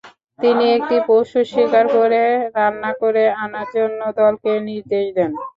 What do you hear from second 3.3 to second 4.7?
আনার জন্যে দলকে